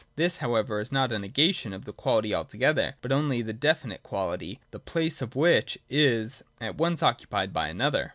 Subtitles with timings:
[0.15, 4.59] This however is not a negation of quality altogether, but only of this definite quality,
[4.71, 8.09] the place of which is at once occupied by another.